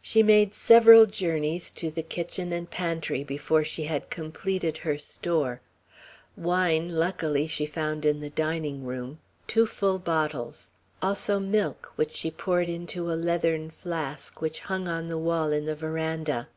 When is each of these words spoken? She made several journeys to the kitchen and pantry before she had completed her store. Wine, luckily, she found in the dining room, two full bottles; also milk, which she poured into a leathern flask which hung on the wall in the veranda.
She 0.00 0.24
made 0.24 0.54
several 0.54 1.06
journeys 1.06 1.70
to 1.70 1.88
the 1.88 2.02
kitchen 2.02 2.52
and 2.52 2.68
pantry 2.68 3.22
before 3.22 3.62
she 3.62 3.84
had 3.84 4.10
completed 4.10 4.78
her 4.78 4.98
store. 4.98 5.60
Wine, 6.36 6.88
luckily, 6.88 7.46
she 7.46 7.64
found 7.64 8.04
in 8.04 8.18
the 8.18 8.30
dining 8.30 8.84
room, 8.84 9.20
two 9.46 9.66
full 9.68 10.00
bottles; 10.00 10.70
also 11.00 11.38
milk, 11.38 11.92
which 11.94 12.10
she 12.10 12.28
poured 12.32 12.68
into 12.68 13.08
a 13.08 13.14
leathern 13.14 13.70
flask 13.70 14.40
which 14.40 14.58
hung 14.66 14.88
on 14.88 15.06
the 15.06 15.16
wall 15.16 15.52
in 15.52 15.64
the 15.66 15.76
veranda. 15.76 16.48